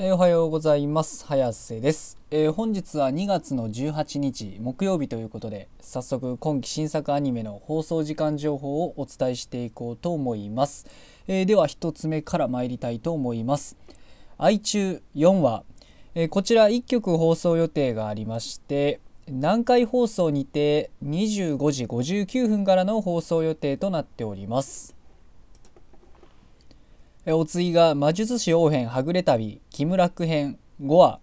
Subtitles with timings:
[0.00, 1.26] えー、おはようございます。
[1.26, 10.86] 早瀬です、えー、本日は2月の18日木曜日ということで早速今期新作アニメの放送時間情報をお伝えしていこうと思います、
[11.26, 13.76] えー、では1つ目から参りたいと思います。
[14.38, 15.64] 愛中4話、
[16.14, 24.97] えこちら1曲放送予定がありまして南海放送にて25時59分からの放送予定となっております。
[27.26, 31.20] お次が魔術師王編はぐれ旅木村区編5話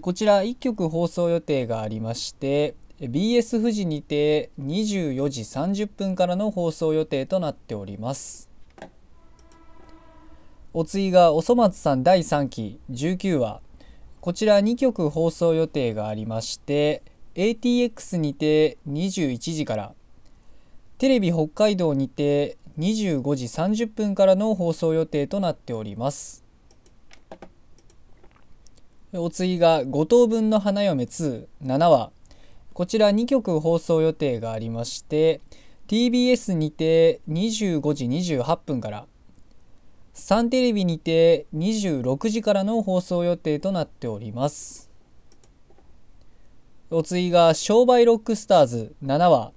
[0.00, 8.50] こちら1曲放送予定がありまして BS 富士にて24時30分からの放送予定となっております。
[10.74, 13.60] お次がおそ松さん第3期19話。
[14.20, 17.02] こちら2曲放送予定がありまして
[17.36, 19.94] ATX にて21時から。
[20.98, 26.44] テレビ北海道にて25時30分からの放送予定となっております。
[29.12, 32.10] お次が5等分の花嫁2 7話。
[32.72, 35.40] こちら2曲放送予定がありまして
[35.88, 39.06] TBS にて25時28分から
[40.14, 44.90] サンテレビにて26時からの放送予定となっております。
[46.90, 49.52] お次が商売ロックスターズ7話。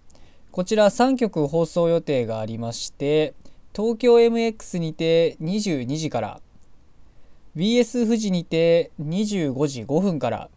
[0.53, 3.33] こちら3曲放送予定がありまして
[3.75, 6.41] 東京 MX にて22時から
[7.57, 10.51] BS 富士にて25時5分から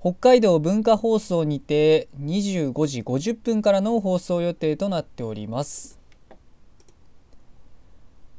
[0.00, 5.98] 北海道文化放送にて25時50分からの放送予定となっております。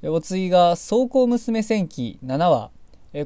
[0.03, 2.69] お次が「走行娘戦記」7話。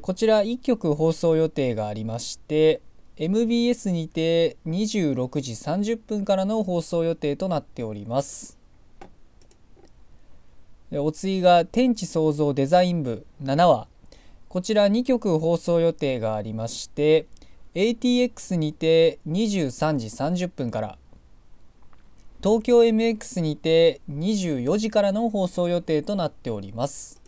[0.02, 2.82] こちら1曲放送予定がありまして
[3.18, 8.58] MBS にて26時30分からの放送予定となっております。
[10.92, 13.88] お次が天地創造デザイン部7話
[14.48, 17.26] こちら2曲放送予定がありまして
[17.74, 20.08] ATX にて23時
[20.46, 21.00] 30分から
[22.44, 27.23] 東京 MX にて24時からの放送予定となっております。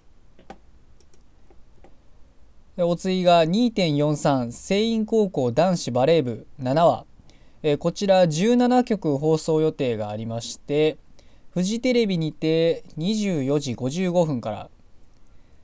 [2.78, 7.06] お次が2.43聖院高校男子バレー部7話
[7.80, 10.98] こちら17曲放送予定がありまして
[11.54, 14.70] フジテレビにて24時55分から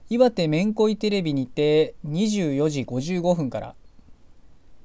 [0.09, 3.75] 岩手めんこいテレビにて24時55分から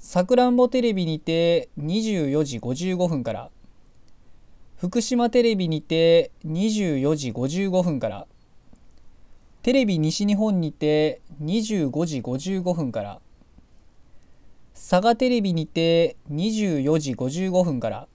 [0.00, 3.50] さくらんぼテレビにて24時55分から
[4.78, 8.26] 福島テレビにて24時55分から
[9.66, 13.18] テレビ西日本にて25時55分から
[14.72, 18.06] 佐賀テレビにて24時55分から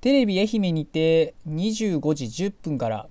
[0.00, 3.06] テレビ愛媛にて25時10分から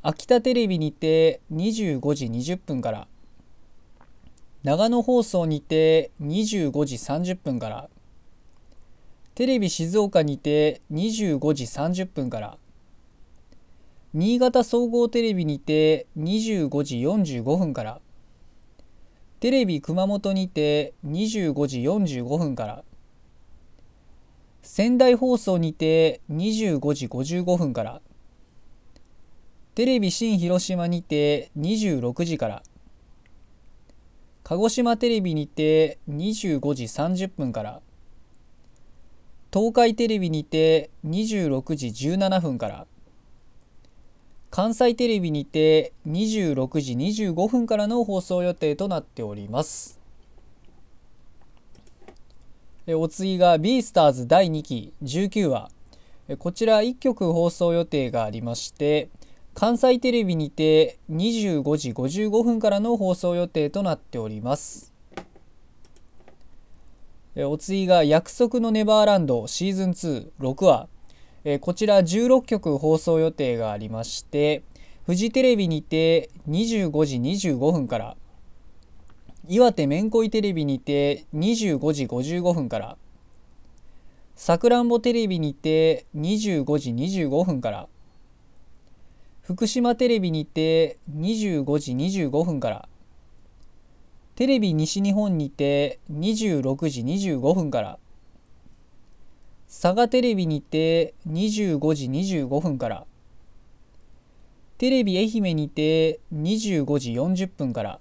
[0.00, 3.06] 秋田テレビにて25時20分から
[4.62, 7.90] 長野放送にて25時30分から
[9.34, 12.56] テレビ静岡にて25時30分から
[14.14, 18.00] 新潟総合テレビにて25時45分から。
[19.40, 22.84] テレビ熊本にて25時45分から。
[24.60, 28.02] 仙台放送にて25時55分から。
[29.74, 32.62] テレビ新広島にて26時から。
[34.44, 37.80] 鹿児島テレビにて25時30分から。
[39.50, 42.86] 東海テレビにて26時17分から。
[44.52, 49.98] 関西テレビにて26時25分からの放送予定となっております。
[52.86, 55.70] お次が「ビースターズ第2期19話」
[56.38, 59.08] こちら1曲放送予定がありまして
[59.54, 64.92] 関西テレビにて25時55分からの放送予定となっております。
[67.36, 70.88] お次が「約束のネバーランドシーズン26話」
[71.44, 74.62] えこちら16曲放送予定がありまして
[75.06, 78.16] フジテレビにて25時25分から
[79.48, 82.96] 岩手めんこいテレビにて25時55分から
[84.36, 87.88] さくらんぼテレビにて25時25分から
[89.42, 92.88] 福島テレビにて25時25分から
[94.36, 97.98] テレビ西日本にて26時25分から
[99.74, 103.06] 佐賀テレビにて25時25分から。
[104.76, 107.98] テレビ愛媛にて25時40分から。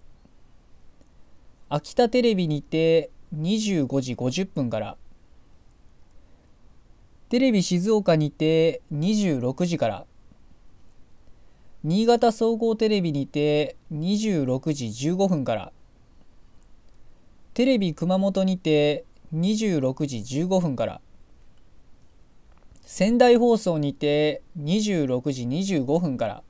[1.69, 4.97] 秋田テレビにて25時50分から。
[7.29, 10.05] テレビ静岡にて26時から。
[11.85, 15.71] 新潟総合テレビにて26時15分から。
[17.53, 21.01] テレビ熊本にて26時15分から。
[22.93, 26.43] 仙台放送にて26時25分から。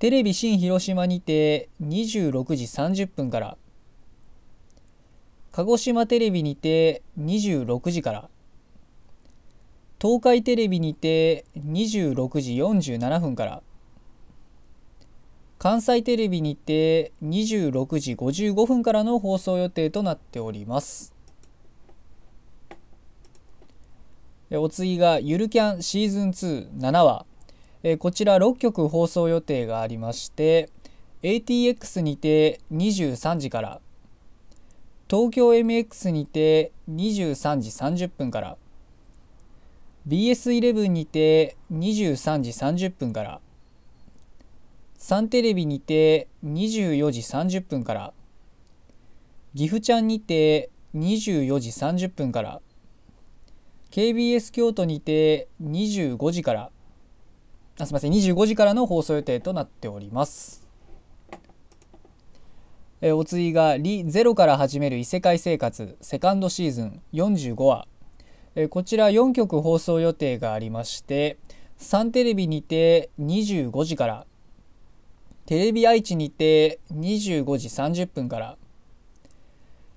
[0.00, 3.56] テレビ新広島にて26時30分から。
[5.52, 8.28] 鹿児島テレビにて26時から。
[10.02, 13.62] 東海テレビにて26時47分から。
[15.60, 21.13] 関西テレビにて26時55分からの放送予定となっております。
[24.56, 27.26] お次がゆるキャンシーズン27話
[27.98, 30.70] こちら6曲放送予定がありまして
[31.22, 33.80] ATX にて23時から
[35.08, 38.56] 東京 MX にて23時30分から
[40.08, 43.40] BS11 にて23時30分から
[44.96, 48.12] サンテレビにて24時30分から
[49.54, 52.60] 岐阜ちゃんにて24時30分から
[53.94, 56.70] KBS 京都にて25時から
[57.78, 60.66] あすみません25時からの放送予定となっております。
[63.00, 67.86] えお次が「リ・ゼロから始める異世界生活」セカンドシーズン45話。
[68.56, 71.38] えこちら4曲放送予定がありまして
[71.76, 74.26] サンテレビにて25時から
[75.46, 78.58] テレビ愛知にて25時30分から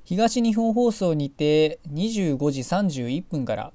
[0.04, 3.74] 東日本放送にて25時31分から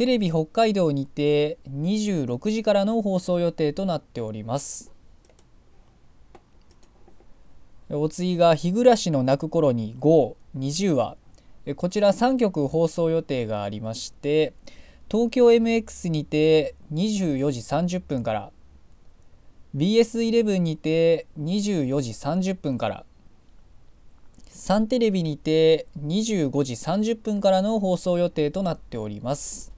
[0.00, 4.94] テレビ北海道にて26時からの放送予定となっております。
[7.90, 11.18] お次が日暮の泣く頃に520話
[11.76, 14.54] こちら3曲放送予定がありまして
[15.10, 18.52] 東京 MX にて24時30分から
[19.76, 23.04] BS11 にて24時30分から
[24.48, 29.69] サンテレビにて25時30分からの放送予定となっております。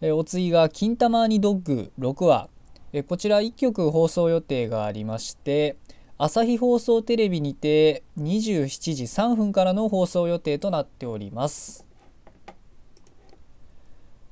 [0.00, 2.48] えお次が「金玉にドッグ」6話。
[2.92, 5.76] えこちら1曲放送予定がありまして
[6.16, 11.84] 朝日放送テレビにて27時3分からの放送予定となっております。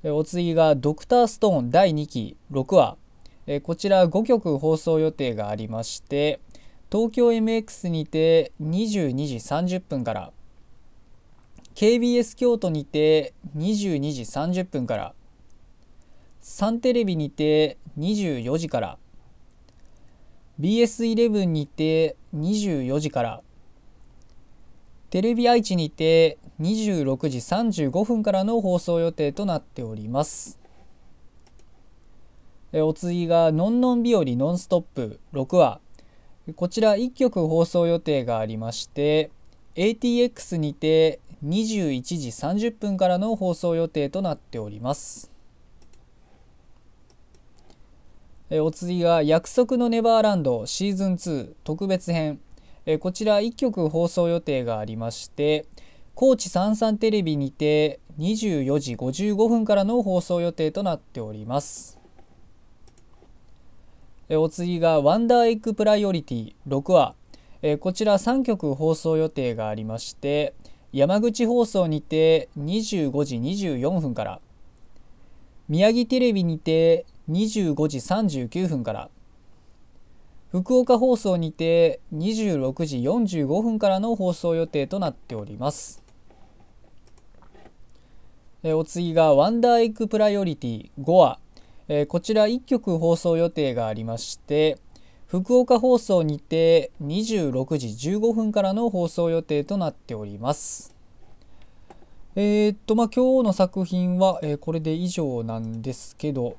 [0.02, 2.96] えお次が「ドクターストーン第2期6話」
[3.48, 6.40] えこちら5曲放送予定がありまして
[6.90, 10.32] 東京 MX にて22時30分から
[11.74, 15.14] KBS 京都にて22時30分から
[16.48, 18.98] サンテレビにて24時から。
[20.60, 23.43] BS11 にて24時から。
[25.10, 30.60] テレビ愛知にて26時35分からの放送予定となっております。
[32.72, 35.81] お次が「のんのん日和ノンストップ」6話
[36.54, 39.32] こちら1曲放送予定がありまして
[39.75, 45.35] ATX にて21時30分からの放送予定となっております。
[48.48, 52.38] お次が「約束のネバーランドシーズン2特別編」
[53.00, 55.66] こちら1曲放送予定がありまして
[56.14, 61.98] 高知さんさんテレビにて24時55分からの放送予定となっております。
[64.31, 67.17] お次が「ワンダーエッグプライオリティ6話」
[67.81, 70.55] こちら3曲放送予定がありまして
[70.93, 74.41] 山口放送にて25時24分から。
[75.69, 79.10] 宮城テレビにて25時39分から。
[80.50, 86.02] 福岡放送にて26時45分からの放送予定となっております。
[88.62, 91.38] お次がワンダーエッグプライオリティ5話
[92.08, 94.78] こちら1曲放送予定がありまして
[95.26, 100.94] 福岡放送にて26時15分からの放送予定となっております。
[102.34, 106.56] えー、っとまあ今日の作品は、えこれで以上なんですけど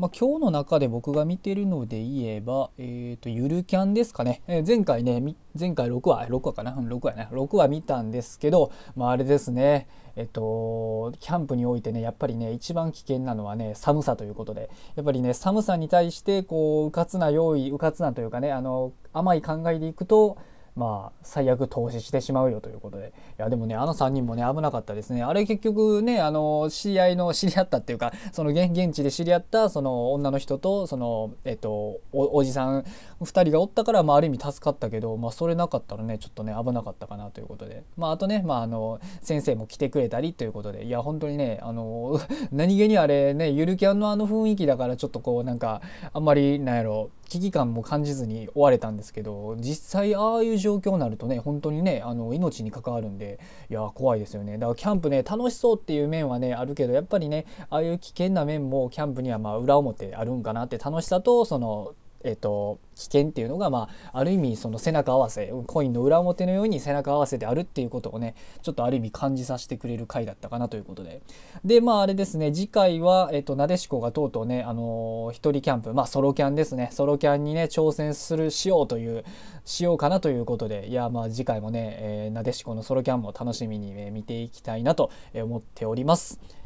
[0.00, 4.40] まあ、今日の中で僕が見てるので言えば、えっ、ー、と、ゆるキャンですかね。
[4.46, 5.22] えー、前回ね、
[5.58, 7.28] 前回6話、6話かな ?6 話ね。
[7.30, 9.88] 6話見たんですけど、まあ、あれですね。
[10.16, 20.38] えっと、キャンプにおいてね、やっぱりね、一番危険なのはね、寒さということで、やっぱりね、寒さに対して、こう、うかつな用意、うかつなというかね、あの、甘い考えでいくと、
[20.76, 23.12] まあ最悪投資してしまうよということで。
[23.38, 25.22] いやでもねあの3人もね危なかったですね。
[25.22, 32.84] あれ結局ねあの知り合いの 知り合ったっていうかその現地で知り合ったその女の人とそのえっとおじさん
[33.22, 37.82] 2人がおったから、まあ、ある意味助かったけど、まあ、それなかったらねちょっとね危なかったかなということで。
[37.96, 40.84] まああとね、まあ、あの先生も来てくれたりということで。
[40.84, 42.18] いや本当にねあの
[42.52, 53.38] 何気にあれねゆるキャンのあの雰囲気だからちょっとこうなんかあんまりなんやろ危機感も感じずに追われたんですけど実際ああいう状況になるとね本当にねあの命に関わるんで
[53.70, 54.58] いや怖いですよね。
[54.58, 71.22] だからキャンプね楽しそうっていう面はねあるけどやっぱりねああいう危険な面もキャンプにはまあ裏表あるんかなって楽しさとそのえっと、危険っていうのが、まあ、ある意味その背中合わせコインの裏表のように背中合わせであるっていうことをねちょっとある意味感じさせてくれる回だったかなということで
[71.64, 79.24] でまああれですね次回は、えっと、なでしこがとうとうね、あのー、一人キャンプまあソロキャンですねソロキャンにね挑戦するしようという
[79.64, 86.59] しようかなということでいやまあ次回もね、えー、なでしこのソロキャンも楽しみに、ね、見ていきたいなと思っております。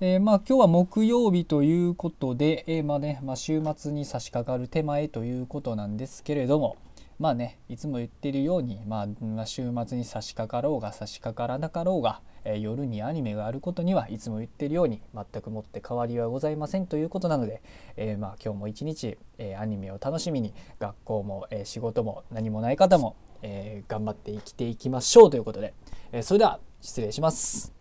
[0.00, 6.76] えー、まあ今日は木曜日ということで、えー、まあね、まあ、週末に差し掛かる手前ということなんですけれども
[7.18, 17.60] まあねいつも言っているように、まあ、週末に差し掛かろうが差し掛からなかろうが、えー、夜にアニメがあることにはいつも言っているように全くもって変わりはございませんということなので、
[17.96, 25.74] えまあ今日も一日、えアニメを楽しみに学校も、え仕事も何もない方も、え頑張って生きていきましょうということで、
[26.12, 27.77] えそれでは失礼します。